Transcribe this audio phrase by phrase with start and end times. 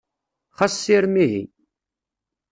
[0.57, 1.41] Xas sirem ihi!